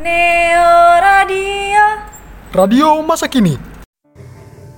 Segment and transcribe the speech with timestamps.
[0.00, 1.84] Neo Radio.
[2.56, 3.60] Radio masa kini.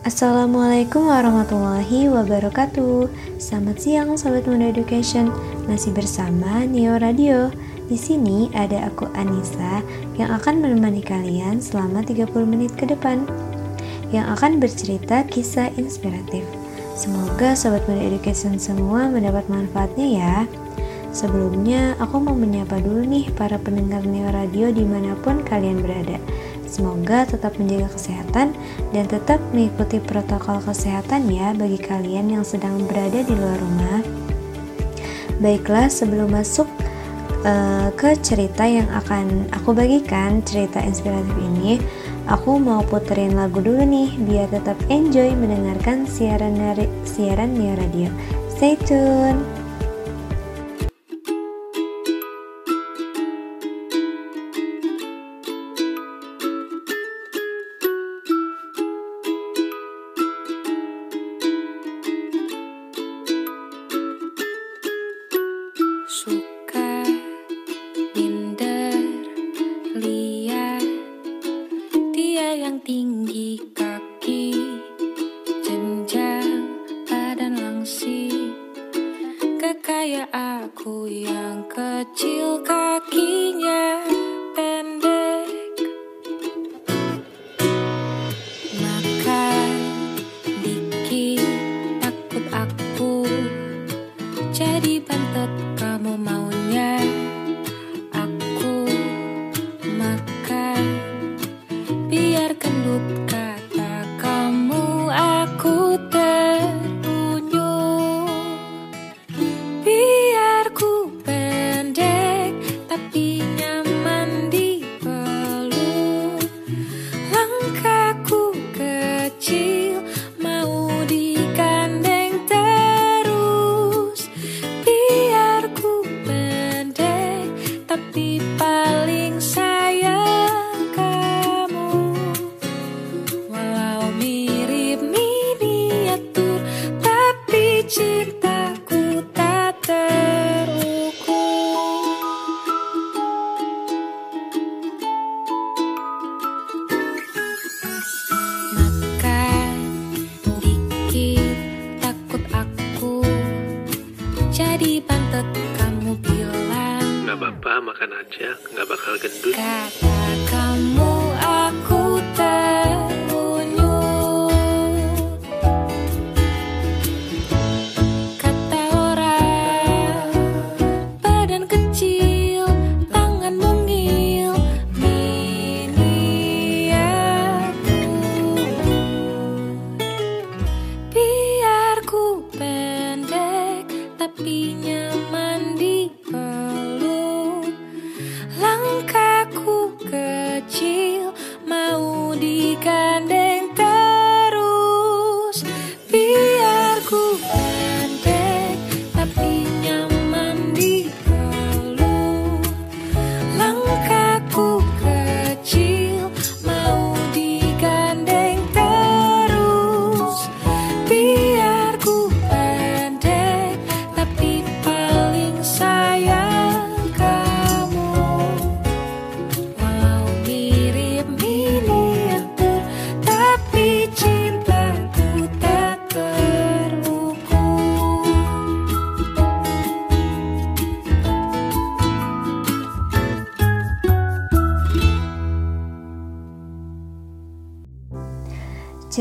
[0.03, 3.07] Assalamualaikum warahmatullahi wabarakatuh.
[3.39, 5.31] Selamat siang Sobat Muda Education.
[5.71, 7.55] Masih bersama Neo Radio.
[7.87, 9.87] Di sini ada aku Anissa
[10.19, 13.23] yang akan menemani kalian selama 30 menit ke depan
[14.11, 16.43] yang akan bercerita kisah inspiratif.
[16.99, 20.37] Semoga Sobat Muda Education semua mendapat manfaatnya ya.
[21.13, 26.17] Sebelumnya, aku mau menyapa dulu nih para pendengar Neo Radio di mana pun kalian berada.
[26.65, 28.57] Semoga tetap menjaga kesehatan
[28.97, 34.01] dan tetap mengikuti protokol kesehatan ya bagi kalian yang sedang berada di luar rumah.
[35.37, 36.65] Baiklah, sebelum masuk
[37.45, 41.77] uh, ke cerita yang akan aku bagikan, cerita inspiratif ini,
[42.25, 46.57] aku mau puterin lagu dulu nih biar tetap enjoy mendengarkan siaran
[47.05, 48.09] siaran Neo Radio.
[48.49, 49.62] Stay tune.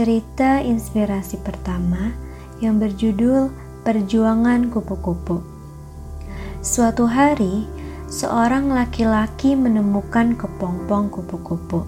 [0.01, 2.09] Cerita inspirasi pertama
[2.57, 3.53] yang berjudul
[3.85, 5.45] Perjuangan Kupu-kupu.
[6.57, 7.69] Suatu hari,
[8.09, 11.85] seorang laki-laki menemukan kepompong kupu-kupu.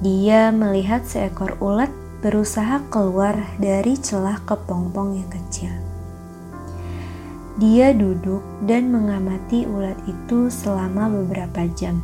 [0.00, 1.92] Dia melihat seekor ulat
[2.24, 5.76] berusaha keluar dari celah kepompong yang kecil.
[7.60, 12.00] Dia duduk dan mengamati ulat itu selama beberapa jam.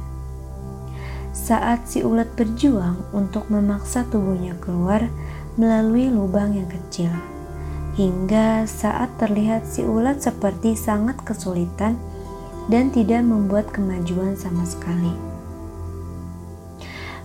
[1.34, 5.10] Saat si ulat berjuang untuk memaksa tubuhnya keluar
[5.58, 7.10] melalui lubang yang kecil,
[7.98, 11.98] hingga saat terlihat si ulat seperti sangat kesulitan
[12.70, 15.10] dan tidak membuat kemajuan sama sekali.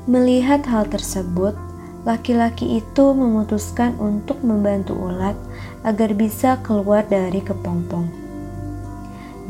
[0.09, 1.53] Melihat hal tersebut,
[2.01, 5.37] laki-laki itu memutuskan untuk membantu ulat
[5.85, 8.09] agar bisa keluar dari kepompong.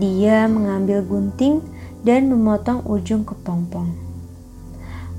[0.04, 1.64] Dia mengambil gunting
[2.04, 4.09] dan memotong ujung kepompong.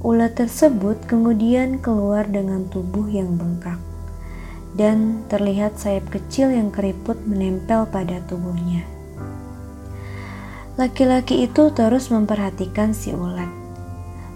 [0.01, 3.77] Ulat tersebut kemudian keluar dengan tubuh yang bengkak,
[4.73, 8.81] dan terlihat sayap kecil yang keriput menempel pada tubuhnya.
[10.81, 13.53] Laki-laki itu terus memperhatikan si ulat,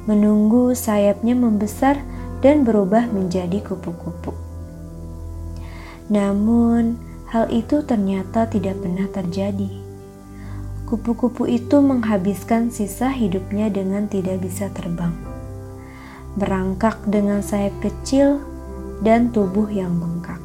[0.05, 1.97] menunggu sayapnya membesar
[2.45, 4.37] dan berubah menjadi kupu-kupu.
[6.13, 7.01] Namun,
[7.33, 9.81] hal itu ternyata tidak pernah terjadi.
[10.85, 15.17] Kupu-kupu itu menghabiskan sisa hidupnya dengan tidak bisa terbang,
[16.35, 18.43] berangkak dengan sayap kecil
[19.03, 20.43] dan tubuh yang bengkak.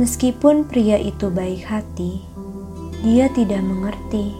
[0.00, 2.24] Meskipun pria itu baik hati,
[3.04, 4.32] dia tidak mengerti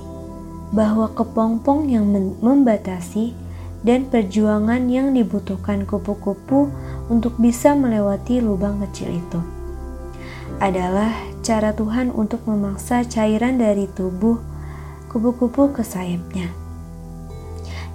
[0.72, 2.08] bahwa kepompong yang
[2.40, 3.37] membatasi
[3.84, 6.72] dan perjuangan yang dibutuhkan kupu-kupu
[7.12, 9.40] untuk bisa melewati lubang kecil itu
[10.62, 11.10] adalah
[11.43, 14.38] cara Tuhan untuk memaksa cairan dari tubuh
[15.10, 16.55] kupu-kupu ke sayapnya,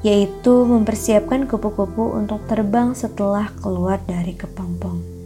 [0.06, 5.18] yaitu mempersiapkan kupu-kupu untuk terbang setelah keluar dari kepompong.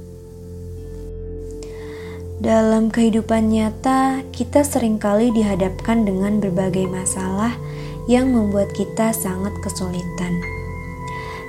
[2.42, 7.54] Dalam kehidupan nyata, kita sering kali dihadapkan dengan berbagai masalah
[8.10, 10.42] yang membuat kita sangat kesulitan.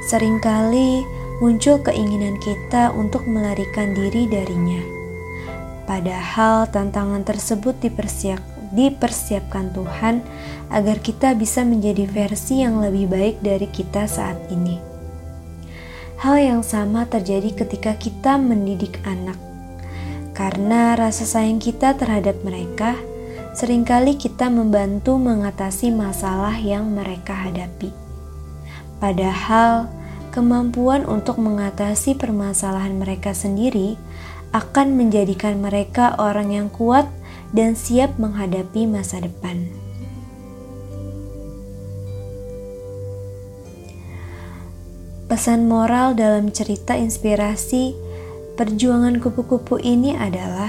[0.05, 1.01] Seringkali
[1.41, 4.85] muncul keinginan kita untuk melarikan diri darinya.
[5.89, 8.39] Padahal tantangan tersebut dipersiap,
[8.77, 10.21] dipersiapkan Tuhan
[10.73, 14.81] agar kita bisa menjadi versi yang lebih baik dari kita saat ini.
[16.25, 19.37] Hal yang sama terjadi ketika kita mendidik anak
[20.33, 22.97] karena rasa sayang kita terhadap mereka,
[23.53, 27.93] sering kali kita membantu mengatasi masalah yang mereka hadapi.
[28.97, 29.93] Padahal,
[30.33, 34.01] kemampuan untuk mengatasi permasalahan mereka sendiri
[34.57, 37.05] akan menjadikan mereka orang yang kuat
[37.53, 39.82] dan siap menghadapi masa depan.
[45.33, 47.97] Pesan moral dalam cerita inspirasi
[48.53, 50.69] Perjuangan kupu-kupu ini adalah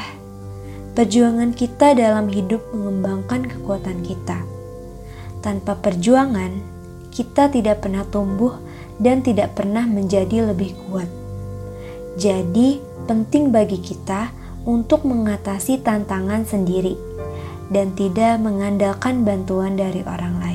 [0.95, 4.39] perjuangan kita dalam hidup mengembangkan kekuatan kita.
[5.44, 6.63] Tanpa perjuangan,
[7.12, 8.56] kita tidak pernah tumbuh
[9.04, 11.12] dan tidak pernah menjadi lebih kuat.
[12.16, 14.31] Jadi, penting bagi kita
[14.63, 16.95] untuk mengatasi tantangan sendiri
[17.68, 20.52] dan tidak mengandalkan bantuan dari orang lain.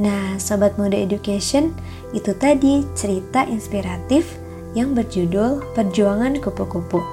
[0.00, 1.76] Nah, sobat muda education,
[2.16, 4.40] itu tadi cerita inspiratif
[4.72, 7.04] yang berjudul Perjuangan Kupu-Kupu.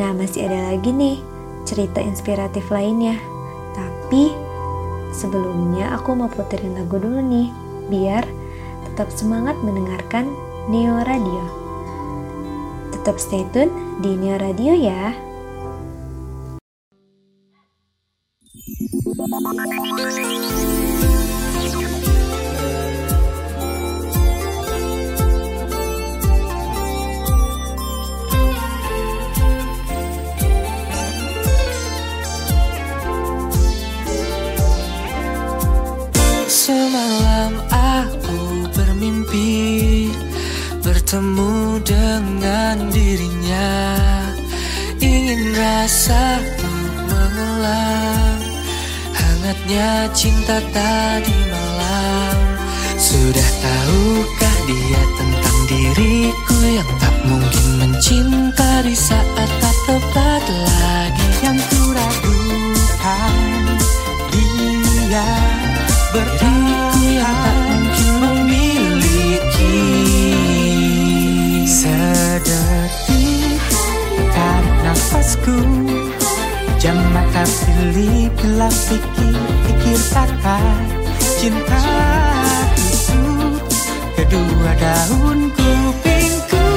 [0.00, 1.20] Nah, masih ada lagi nih
[1.68, 3.20] cerita inspiratif lainnya.
[3.76, 4.32] Tapi
[5.12, 7.52] sebelumnya aku mau puterin lagu dulu nih,
[7.92, 8.24] biar
[8.88, 10.32] tetap semangat mendengarkan
[10.72, 11.44] Neo Radio.
[12.96, 13.68] Tetap stay tune
[14.00, 15.12] di Neo Radio ya.
[66.12, 69.80] Diriku yang tak mungkin memiliki
[71.64, 73.56] Sedetik
[74.36, 75.56] tarik nafasku
[76.76, 80.60] Jam mata pilih bila pikir-pikir kata
[81.40, 81.80] Cinta
[82.76, 83.24] itu
[84.12, 86.68] kedua daun kupingku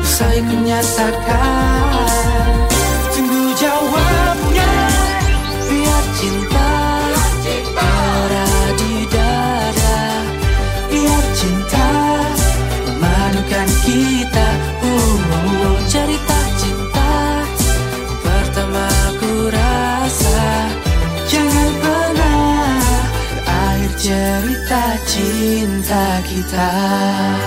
[0.00, 1.83] Saya menyatakan
[26.34, 27.43] cinta kita Kekasih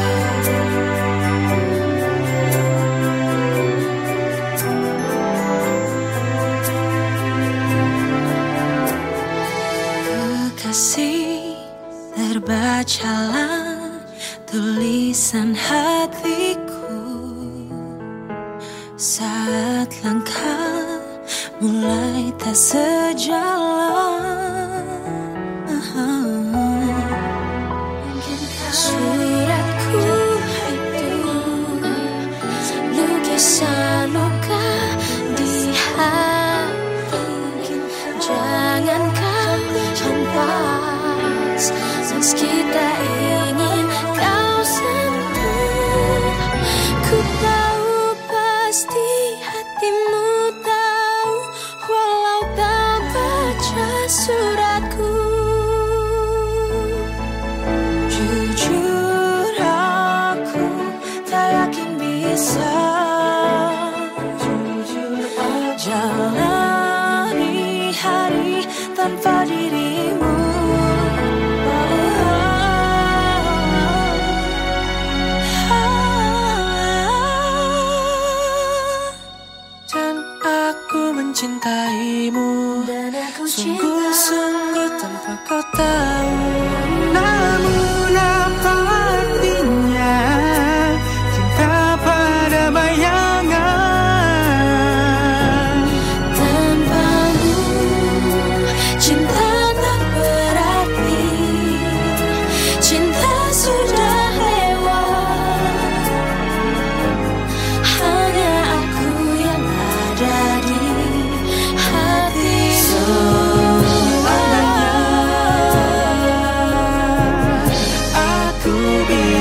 [62.37, 62.86] myself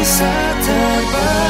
[0.07, 0.31] bisa
[0.63, 1.46] terbang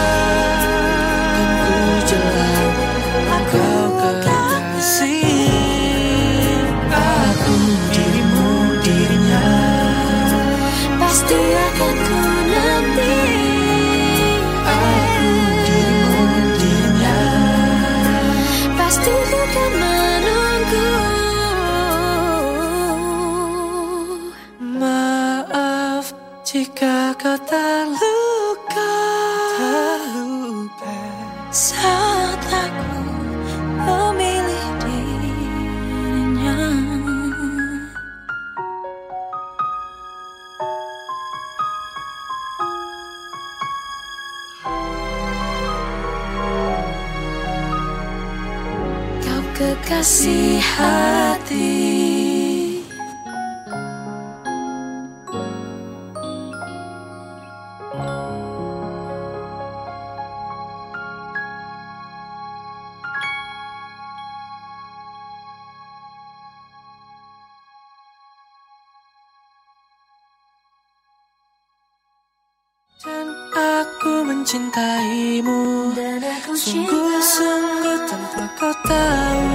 [74.56, 75.92] mencintaimu.
[75.92, 79.52] Dan aku Sungguh-sungguh tanpa kau tahu.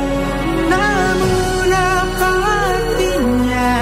[0.69, 2.29] Namun apa
[2.69, 3.73] artinya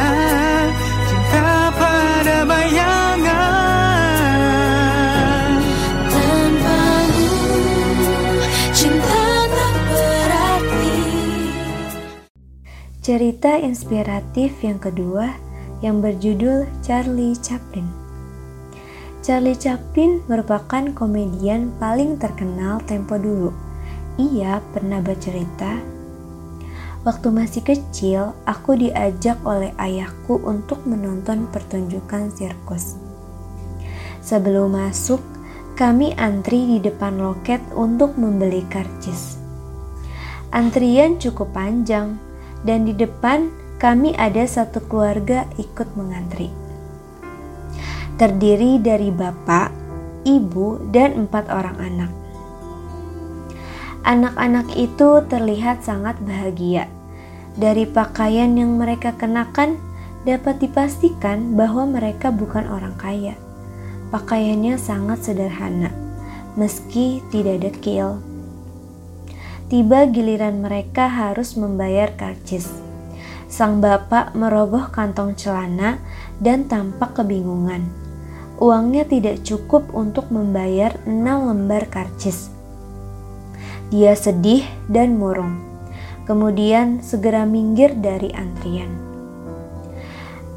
[1.04, 4.00] Cinta pada bayangan?
[6.08, 7.28] Tanpamu
[8.72, 10.96] Cinta tak berarti.
[13.04, 15.36] Cerita inspiratif yang kedua
[15.84, 17.99] yang berjudul Charlie Chaplin.
[19.30, 23.54] Charlie Chaplin merupakan komedian paling terkenal tempo dulu.
[24.18, 25.78] Ia pernah bercerita,
[27.06, 32.98] Waktu masih kecil, aku diajak oleh ayahku untuk menonton pertunjukan sirkus.
[34.26, 35.22] Sebelum masuk,
[35.78, 39.38] kami antri di depan loket untuk membeli karcis.
[40.50, 42.18] Antrian cukup panjang,
[42.66, 46.69] dan di depan kami ada satu keluarga ikut mengantri.
[48.20, 49.72] Terdiri dari bapak,
[50.28, 52.12] ibu, dan empat orang anak.
[54.04, 56.92] Anak-anak itu terlihat sangat bahagia.
[57.56, 59.80] Dari pakaian yang mereka kenakan,
[60.28, 63.40] dapat dipastikan bahwa mereka bukan orang kaya.
[64.12, 65.96] Pakaiannya sangat sederhana,
[66.60, 68.20] meski tidak dekil.
[69.72, 72.68] Tiba giliran mereka harus membayar karcis.
[73.48, 76.04] Sang bapak merogoh kantong celana
[76.44, 78.09] dan tampak kebingungan.
[78.60, 82.52] Uangnya tidak cukup untuk membayar enam lembar karcis.
[83.88, 85.64] Dia sedih dan murung.
[86.28, 88.92] Kemudian segera minggir dari antrian.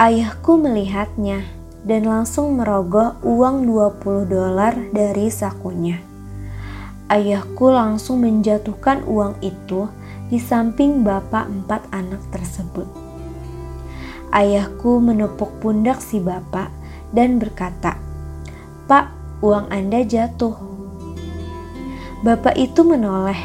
[0.02, 1.46] Ayahku melihatnya
[1.86, 6.02] dan langsung merogoh uang 20 dolar dari sakunya.
[7.06, 9.86] Ayahku langsung menjatuhkan uang itu
[10.26, 12.90] di samping bapak empat anak tersebut.
[14.34, 16.81] Ayahku menepuk pundak si bapak
[17.12, 18.00] dan berkata,
[18.88, 19.12] "Pak,
[19.44, 20.56] uang Anda jatuh."
[22.26, 23.38] Bapak itu menoleh,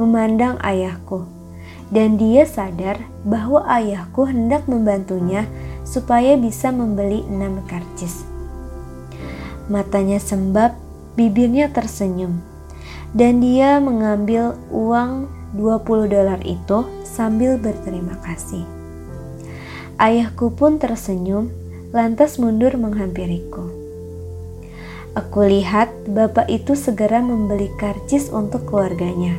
[0.00, 1.40] memandang ayahku.
[1.90, 5.44] dan dia sadar bahwa ayahku hendak membantunya
[5.82, 8.22] supaya bisa membeli enam karcis.
[9.66, 10.78] Matanya sembab,
[11.18, 12.38] bibirnya tersenyum,
[13.10, 15.26] dan dia mengambil uang
[15.58, 18.62] 20 dolar itu sambil berterima kasih.
[19.98, 21.50] Ayahku pun tersenyum,
[21.90, 23.66] lantas mundur menghampiriku.
[25.18, 29.34] Aku lihat bapak itu segera membeli karcis untuk keluarganya.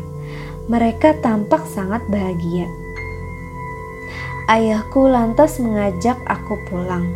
[0.67, 2.67] Mereka tampak sangat bahagia.
[4.51, 7.07] Ayahku lantas mengajak aku pulang.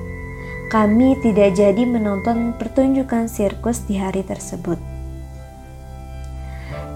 [0.71, 4.79] Kami tidak jadi menonton pertunjukan sirkus di hari tersebut.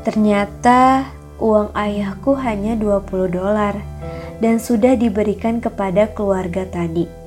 [0.07, 1.11] Ternyata
[1.43, 3.75] uang ayahku hanya 20 dolar
[4.39, 7.18] dan sudah diberikan kepada keluarga tadi.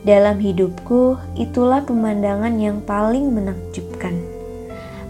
[0.00, 4.16] Dalam hidupku, itulah pemandangan yang paling menakjubkan.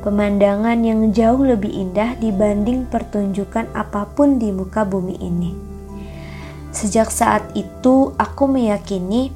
[0.02, 5.54] Pemandangan yang jauh lebih indah dibanding pertunjukan apa pun di muka bumi ini.
[6.75, 9.30] Sejak saat itu, aku meyakini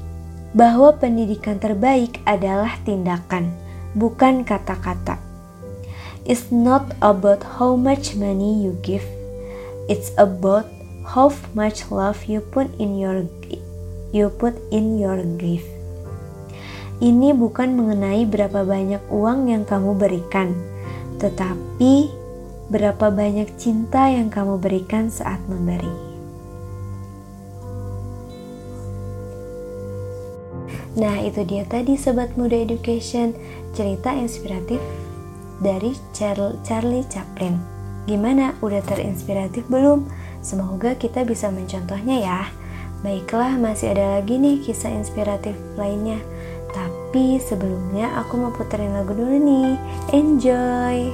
[0.55, 3.55] bahwa pendidikan terbaik adalah tindakan,
[3.95, 5.23] bukan kata-kata.
[6.25, 9.05] It's not about how much money you give,
[9.87, 10.67] it's about
[11.05, 13.29] how much love you put in your
[14.15, 15.67] you put in your gift.
[17.03, 20.55] Ini bukan mengenai berapa banyak uang yang kamu berikan,
[21.19, 22.15] tetapi
[22.71, 26.15] berapa banyak cinta yang kamu berikan saat memberi.
[30.95, 33.35] Nah, itu dia tadi sobat muda education,
[33.75, 34.79] cerita inspiratif
[35.59, 37.59] dari Charlie Chaplin.
[38.07, 38.55] Gimana?
[38.63, 40.07] Udah terinspiratif belum?
[40.39, 42.41] Semoga kita bisa mencontohnya ya.
[43.05, 46.17] Baiklah, masih ada lagi nih kisah inspiratif lainnya.
[46.73, 49.77] Tapi sebelumnya aku mau puterin lagu dulu nih.
[50.17, 51.13] Enjoy!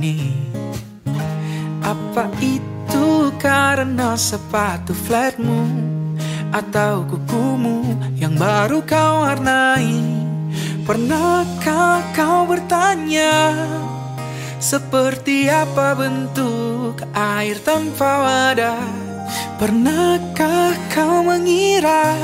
[0.00, 0.32] Ini.
[1.84, 5.68] Apa itu karena sepatu flatmu
[6.50, 7.84] Atau kukumu
[8.16, 10.00] yang baru kau warnai?
[10.88, 13.52] Pernahkah kau bertanya
[14.56, 18.84] Seperti apa bentuk air tanpa wadah?
[19.60, 22.16] Pernahkah kau mengira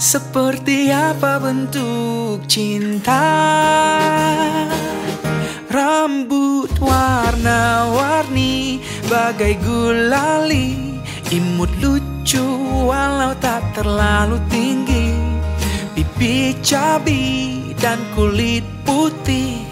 [0.00, 3.20] seperti apa bentuk cinta
[5.80, 10.76] Rambut warna-warni Bagai gulali
[11.32, 12.44] Imut lucu
[12.84, 15.14] walau tak terlalu tinggi.
[15.94, 17.22] Pipi cabi
[17.78, 19.62] dan kulit putih.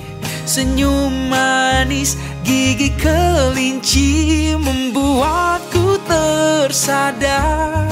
[0.46, 2.14] Senyum manis
[2.46, 4.54] gigi kelinci.
[4.54, 7.90] Membuatku tersadar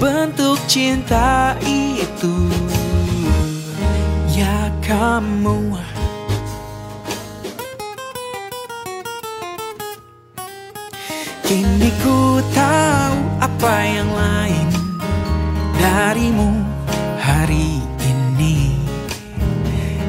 [0.00, 2.48] bentuk cinta itu.
[4.32, 5.76] Ya kamu
[11.52, 14.72] Kini ku tahu apa yang lain
[15.76, 16.64] Darimu
[17.20, 18.72] hari ini.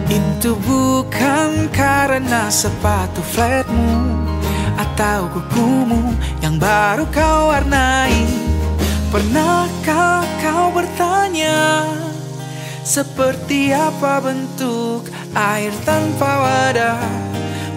[0.08, 4.24] Itu bukan karena sepatu flatmu
[4.80, 8.24] Atau kukumu yang baru kau warnai.
[9.12, 11.92] Pernahkah kau bertanya
[12.88, 17.04] Seperti apa bentuk air tanpa wadah?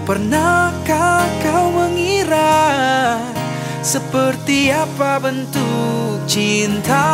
[0.07, 2.55] Pernahkah kau mengira
[3.87, 7.07] Seperti apa bentuk cinta?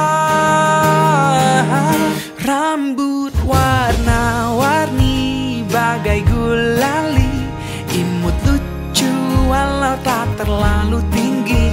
[2.41, 5.21] Rambut warna-warni
[5.69, 7.45] bagai gulali.
[7.93, 9.13] Imut lucu
[9.53, 11.69] walau tak terlalu tinggi.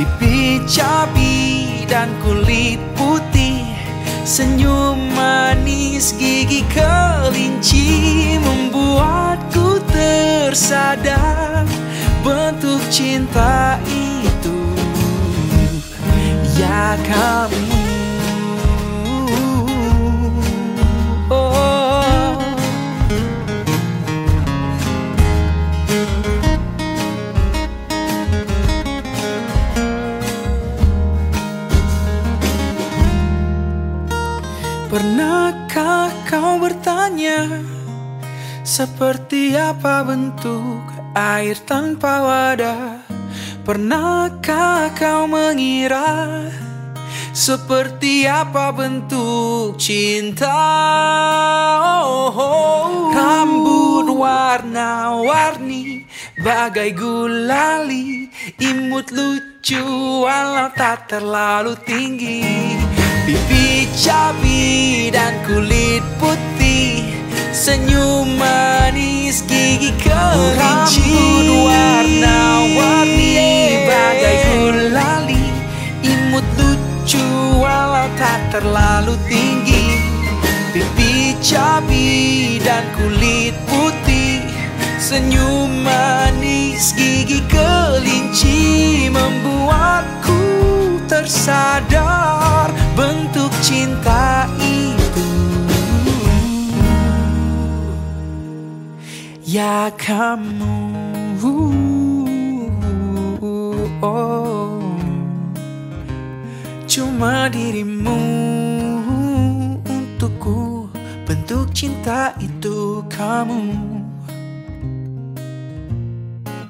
[0.00, 3.68] Pipi cabi dan kulit putih.
[4.24, 8.40] Senyum manis gigi kelinci.
[8.40, 11.68] Membuatku tersadar.
[12.26, 13.78] Bentuk cinta
[14.26, 14.58] itu.
[16.58, 17.66] Ya kamu.
[34.96, 37.44] Pernahkah kau bertanya
[38.64, 42.95] Seperti apa bentuk air tanpa wadah
[43.66, 46.38] Pernahkah kau mengira
[47.34, 50.54] seperti apa bentuk cinta?
[51.98, 53.10] Oh, oh.
[53.10, 56.06] Rambut warna-warni
[56.38, 58.30] bagai gulali,
[58.62, 59.82] imut lucu
[60.22, 62.46] walau tak terlalu tinggi.
[63.26, 67.02] Pipi cabi dan kulit putih,
[67.50, 71.05] senyum manis gigi kelinci.
[78.56, 79.84] Terlalu tinggi.
[80.72, 84.40] Pipi cabi dan kulit putih.
[84.96, 90.40] Senyum manis gigi kelinci Membuatku
[91.04, 95.28] tersadar bentuk cinta itu.
[99.44, 100.80] Ya kamu
[104.00, 104.55] oh.
[106.96, 108.20] Cuma dirimu
[109.84, 110.88] untukku.
[111.28, 113.76] Bentuk cinta itu kamu.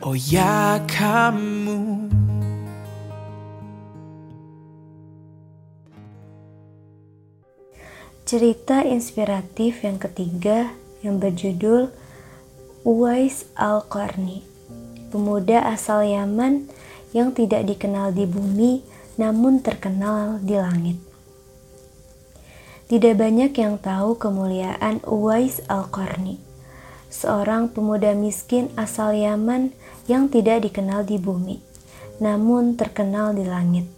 [0.03, 2.11] Oh ya kamu.
[8.27, 10.75] Cerita inspiratif yang ketiga
[11.07, 11.95] yang berjudul
[12.83, 14.43] Uwais Al-Qarni
[15.15, 16.67] Pemuda asal Yaman
[17.15, 20.97] yang tidak dikenal di bumi namun terkenal di langit.
[22.87, 26.39] Tidak banyak yang tahu kemuliaan Uwais Al-Qarni,
[27.11, 29.75] seorang pemuda miskin asal Yaman
[30.07, 31.59] yang tidak dikenal di bumi,
[32.23, 33.91] namun terkenal di langit.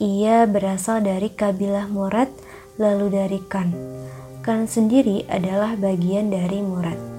[0.00, 2.32] Ia berasal dari kabilah Murad,
[2.80, 3.74] lalu dari Kan.
[4.40, 7.17] Kan sendiri adalah bagian dari Murad.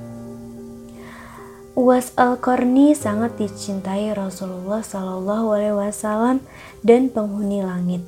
[1.80, 6.44] Uwais Al-Qarni sangat dicintai Rasulullah Shallallahu Alaihi Wasallam
[6.84, 8.04] dan penghuni langit.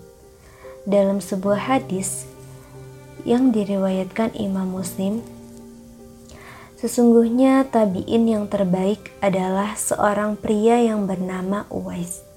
[0.83, 2.27] Dalam sebuah hadis
[3.23, 5.23] yang diriwayatkan Imam Muslim,
[6.83, 12.27] sesungguhnya tabiin yang terbaik adalah seorang pria yang bernama Uwais.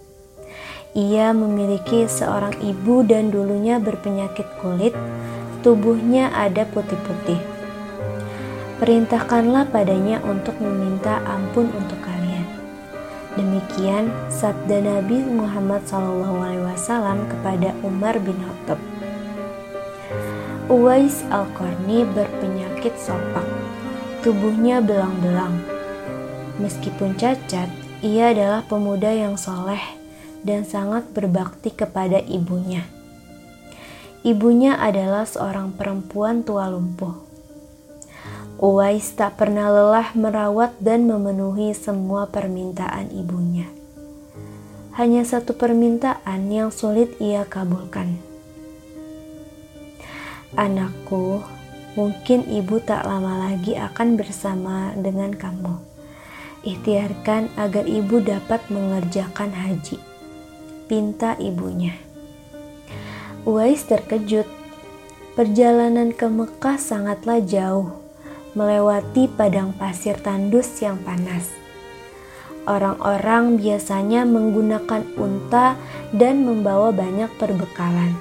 [0.94, 4.94] Ia memiliki seorang ibu dan dulunya berpenyakit kulit,
[5.66, 7.53] tubuhnya ada putih-putih.
[8.84, 12.44] Perintahkanlah padanya untuk meminta ampun untuk kalian.
[13.32, 18.76] Demikian sabda Nabi Muhammad SAW kepada Umar bin Khattab.
[20.68, 23.48] Uwais Al-Qarni berpenyakit sopak.
[24.20, 25.64] Tubuhnya belang-belang.
[26.60, 27.72] Meskipun cacat,
[28.04, 29.80] ia adalah pemuda yang soleh
[30.44, 32.84] dan sangat berbakti kepada ibunya.
[34.28, 37.33] Ibunya adalah seorang perempuan tua lumpuh.
[38.54, 43.66] Uwais tak pernah lelah merawat dan memenuhi semua permintaan ibunya.
[44.94, 48.14] Hanya satu permintaan yang sulit ia kabulkan.
[50.54, 51.42] Anakku,
[51.98, 55.74] mungkin ibu tak lama lagi akan bersama dengan kamu.
[56.62, 59.98] Ikhtiarkan agar ibu dapat mengerjakan haji.
[60.86, 61.98] Pinta ibunya.
[63.42, 64.46] Uwais terkejut.
[65.34, 68.03] Perjalanan ke Mekah sangatlah jauh,
[68.54, 71.50] melewati padang pasir tandus yang panas.
[72.64, 75.76] Orang-orang biasanya menggunakan unta
[76.16, 78.16] dan membawa banyak perbekalan.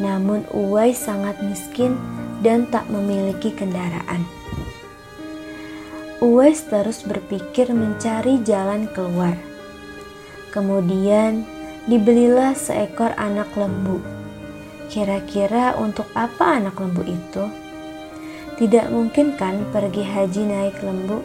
[0.00, 1.98] Namun Uwais sangat miskin
[2.40, 4.24] dan tak memiliki kendaraan.
[6.24, 9.36] Uwais terus berpikir mencari jalan keluar.
[10.54, 11.44] Kemudian
[11.84, 14.00] dibelilah seekor anak lembu.
[14.88, 17.67] Kira-kira untuk apa anak lembu itu?
[18.58, 21.22] Tidak mungkin kan pergi haji naik lembu?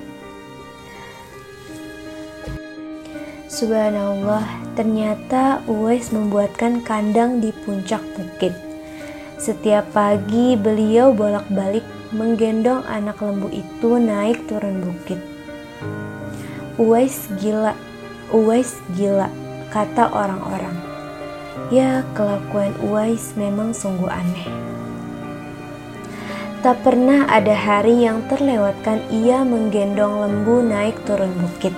[3.49, 4.45] Subhanallah,
[4.77, 8.53] ternyata Uwais membuatkan kandang di puncak bukit.
[9.41, 11.81] Setiap pagi beliau bolak-balik
[12.13, 15.17] menggendong anak lembu itu naik turun bukit.
[16.77, 17.73] Uwais gila,
[18.29, 19.33] Uwais gila,
[19.73, 20.77] kata orang-orang.
[21.73, 24.49] Ya, kelakuan Uwais memang sungguh aneh.
[26.63, 31.75] Tak pernah ada hari yang terlewatkan ia menggendong lembu naik turun bukit.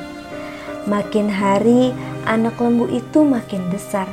[0.85, 1.89] Makin hari,
[2.29, 4.05] anak lembu itu makin besar,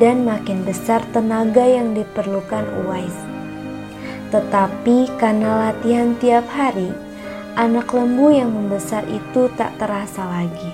[0.00, 3.12] dan makin besar tenaga yang diperlukan Uwais.
[4.32, 6.96] Tetapi karena latihan tiap hari,
[7.52, 10.72] anak lembu yang membesar itu tak terasa lagi.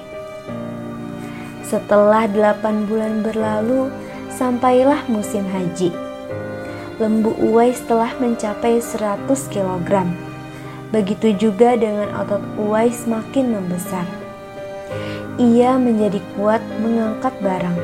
[1.67, 3.91] Setelah delapan bulan berlalu,
[4.31, 6.12] sampailah musim haji.
[7.01, 10.05] Lembu Uwais telah mencapai 100 kg.
[10.93, 14.05] Begitu juga dengan otot Uwais makin membesar.
[15.41, 17.79] ia menjadi kuat mengangkat barang.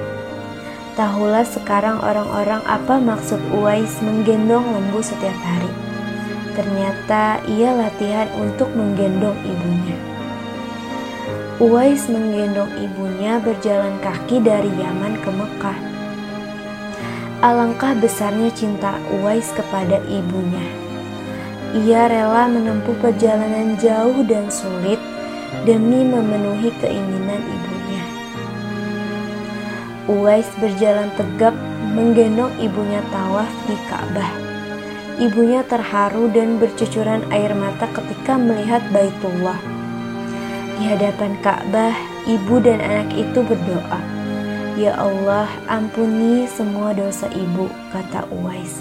[0.92, 5.73] Tahulah sekarang orang-orang apa maksud Uwais menggendong lembu setiap hari.
[6.53, 9.97] Ternyata ia latihan untuk menggendong ibunya.
[11.57, 15.97] Uwais menggendong ibunya berjalan kaki dari Yaman ke Mekah.
[17.38, 20.66] Alangkah besarnya cinta Uwais kepada ibunya.
[21.70, 24.98] Ia rela menempuh perjalanan jauh dan sulit
[25.62, 28.03] demi memenuhi keinginan ibunya.
[30.11, 31.55] Uwais berjalan tegap
[31.94, 34.35] menggendong ibunya tawaf di Ka'bah.
[35.22, 39.62] Ibunya terharu dan bercucuran air mata ketika melihat Baitullah.
[40.74, 41.94] Di hadapan Ka'bah,
[42.27, 44.01] ibu dan anak itu berdoa,
[44.78, 48.78] "Ya Allah, ampuni semua dosa ibu," kata Uwais.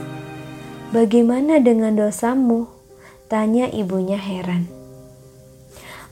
[0.93, 2.69] "Bagaimana dengan dosamu?"
[3.25, 4.69] tanya ibunya heran.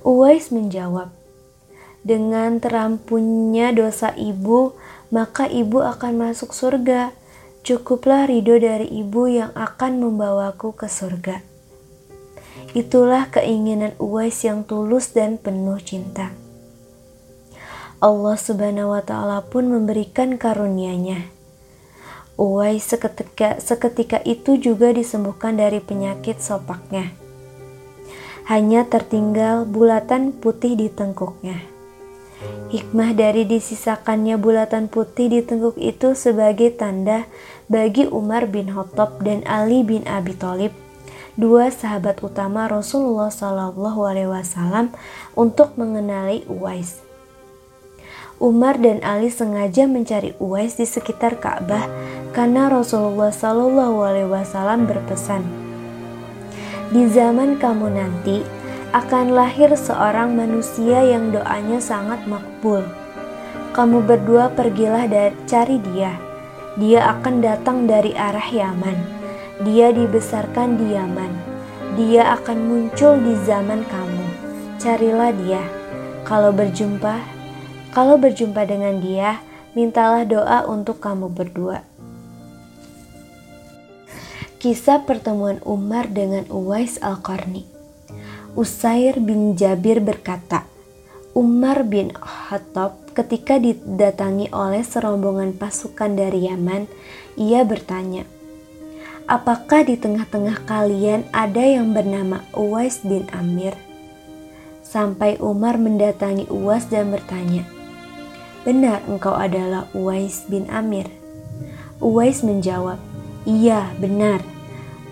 [0.02, 1.14] Uwais menjawab,
[2.02, 4.74] "Dengan terampunnya dosa ibu,
[5.14, 7.14] maka ibu akan masuk surga."
[7.66, 11.42] Cukuplah ridho dari ibu yang akan membawaku ke surga.
[12.78, 16.45] Itulah keinginan Uwais yang tulus dan penuh cinta.
[18.04, 21.32] Allah Subhanahu wa taala pun memberikan karunia-Nya.
[22.36, 27.16] Uwais seketika, seketika itu juga disembuhkan dari penyakit sopaknya.
[28.52, 31.64] Hanya tertinggal bulatan putih di tengkuknya.
[32.76, 37.24] Hikmah dari disisakannya bulatan putih di tengkuk itu sebagai tanda
[37.72, 40.76] bagi Umar bin Khattab dan Ali bin Abi Thalib,
[41.40, 44.92] dua sahabat utama Rasulullah Wasallam,
[45.40, 47.05] untuk mengenali Uwais.
[48.36, 51.88] Umar dan Ali sengaja mencari Uwais di sekitar Ka'bah
[52.36, 55.66] karena Rasulullah Shallallahu Alaihi Wasallam berpesan,
[56.92, 58.44] di zaman kamu nanti
[58.92, 62.84] akan lahir seorang manusia yang doanya sangat makbul.
[63.76, 66.16] Kamu berdua pergilah dan cari dia.
[66.76, 68.96] Dia akan datang dari arah Yaman.
[69.64, 71.32] Dia dibesarkan di Yaman.
[72.00, 74.26] Dia akan muncul di zaman kamu.
[74.80, 75.64] Carilah dia.
[76.24, 77.35] Kalau berjumpa,
[77.96, 79.40] kalau berjumpa dengan dia,
[79.72, 81.88] mintalah doa untuk kamu berdua.
[84.60, 87.76] Kisah pertemuan Umar dengan Uwais Al-Qarni
[88.56, 90.64] Usair bin Jabir berkata,
[91.36, 96.88] Umar bin Khattab ketika didatangi oleh serombongan pasukan dari Yaman,
[97.36, 98.24] ia bertanya,
[99.28, 103.76] Apakah di tengah-tengah kalian ada yang bernama Uwais bin Amir?
[104.80, 107.68] Sampai Umar mendatangi Uwais dan bertanya,
[108.66, 111.06] Benar engkau adalah Uwais bin Amir?
[112.02, 112.98] Uwais menjawab,
[113.46, 114.42] Iya, benar.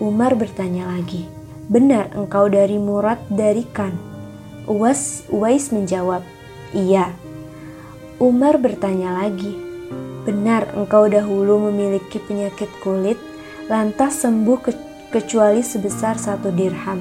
[0.02, 1.30] Umar bertanya lagi,
[1.70, 3.94] Benar engkau dari Murad dari Kan?
[4.66, 6.26] Uwais, Uwais menjawab,
[6.74, 7.14] Iya.
[8.18, 9.54] Umar bertanya lagi,
[10.26, 13.22] Benar engkau dahulu memiliki penyakit kulit,
[13.70, 14.74] lantas sembuh ke
[15.14, 16.98] kecuali sebesar satu dirham?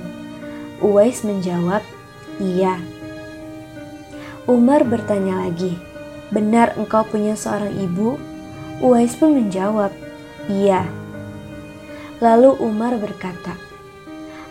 [0.85, 1.81] Uwais menjawab,
[2.37, 2.77] Iya.
[4.45, 5.92] Umar bertanya lagi,
[6.33, 8.17] Benar engkau punya seorang ibu?
[8.81, 9.93] Uwais pun menjawab,
[10.49, 10.83] Iya.
[12.19, 13.55] Lalu Umar berkata,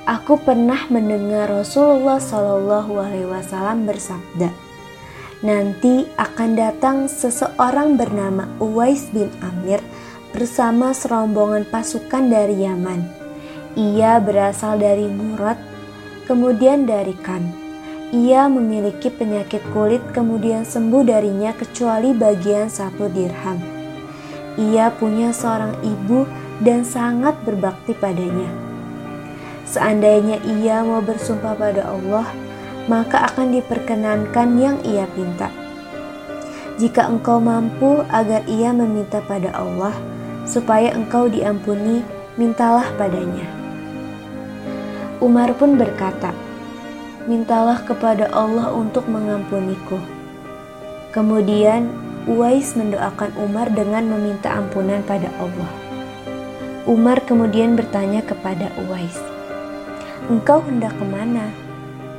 [0.02, 4.50] Aku pernah mendengar Rasulullah Shallallahu Alaihi Wasallam bersabda,
[5.46, 9.78] nanti akan datang seseorang bernama Uwais bin Amir
[10.34, 13.04] bersama serombongan pasukan dari Yaman.
[13.78, 15.60] Ia berasal dari Murad,
[16.26, 17.61] kemudian dari Kan.
[18.12, 23.56] Ia memiliki penyakit kulit kemudian sembuh darinya kecuali bagian satu dirham.
[24.60, 26.28] Ia punya seorang ibu
[26.60, 28.52] dan sangat berbakti padanya.
[29.64, 32.28] Seandainya ia mau bersumpah pada Allah,
[32.84, 35.48] maka akan diperkenankan yang ia pinta.
[36.76, 39.96] Jika engkau mampu agar ia meminta pada Allah,
[40.44, 42.04] supaya engkau diampuni,
[42.36, 43.48] mintalah padanya.
[45.24, 46.36] Umar pun berkata,
[47.30, 49.98] Mintalah kepada Allah untuk mengampuniku.
[51.14, 51.86] Kemudian
[52.22, 55.70] Uwais mendoakan Umar dengan meminta ampunan pada Allah.
[56.86, 59.18] Umar kemudian bertanya kepada Uwais,
[60.30, 61.50] Engkau hendak ke mana?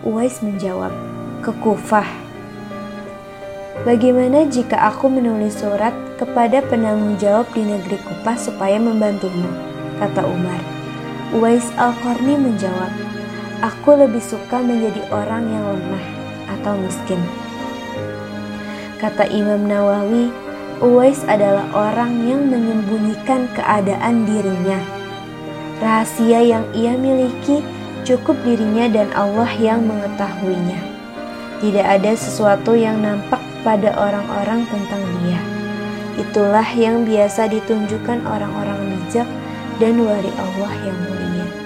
[0.03, 0.91] Uwais menjawab,
[1.39, 2.07] ke Kufah.
[3.87, 9.47] Bagaimana jika aku menulis surat kepada penanggung jawab di negeri Kufah supaya membantumu?
[10.03, 10.59] Kata Umar.
[11.31, 12.91] Uwais Al-Qarni menjawab,
[13.63, 16.05] Aku lebih suka menjadi orang yang lemah
[16.59, 17.21] atau miskin.
[18.99, 20.27] Kata Imam Nawawi,
[20.83, 24.83] Uwais adalah orang yang menyembunyikan keadaan dirinya.
[25.79, 27.63] Rahasia yang ia miliki
[28.03, 30.75] Cukup dirinya dan Allah yang mengetahuinya.
[31.63, 35.39] Tidak ada sesuatu yang nampak kepada orang-orang tentang Dia.
[36.19, 39.27] Itulah yang biasa ditunjukkan orang-orang bijak
[39.79, 41.62] dan wali Allah yang mulia.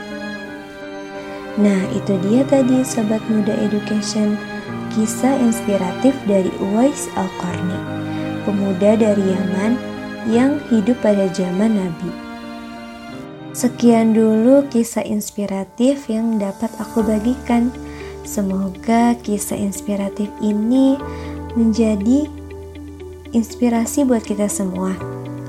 [1.58, 4.38] Nah, itu dia tadi Sobat Muda Education,
[4.94, 7.80] kisah inspiratif dari Uwais Al-Qarni,
[8.46, 9.74] pemuda dari Yaman
[10.30, 12.14] yang hidup pada zaman Nabi.
[13.58, 17.74] Sekian dulu kisah inspiratif yang dapat aku bagikan.
[18.22, 20.94] Semoga kisah inspiratif ini
[21.58, 22.30] menjadi
[23.34, 24.94] inspirasi buat kita semua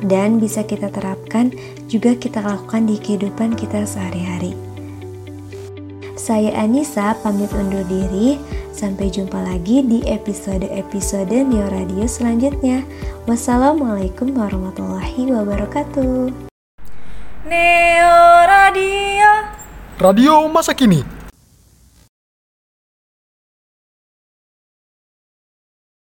[0.01, 1.53] dan bisa kita terapkan
[1.85, 4.68] juga kita lakukan di kehidupan kita sehari-hari.
[6.29, 8.37] Saya Anissa pamit undur diri.
[8.69, 12.85] Sampai jumpa lagi di episode-episode Neo Radio selanjutnya.
[13.25, 16.29] Wassalamualaikum warahmatullahi wabarakatuh.
[17.49, 19.33] Neo Radio
[19.97, 21.18] Radio masa kini.